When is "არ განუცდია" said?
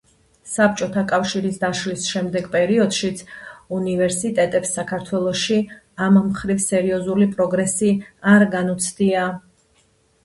8.37-9.31